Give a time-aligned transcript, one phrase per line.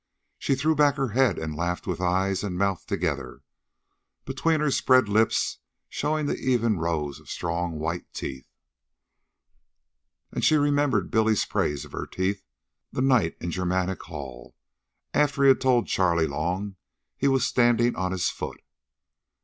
[0.39, 3.43] She threw back her head and laughed with eyes and mouth together,
[4.25, 8.47] between her spread lips showing the even rows of strong white teeth.
[10.31, 12.43] And she remembered Billy's praise of her teeth,
[12.91, 14.55] the night at Germanic Hall
[15.13, 16.77] after he had told Charley Long
[17.15, 18.59] he was standing on his foot.